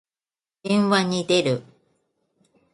[0.63, 1.61] 電話に出る。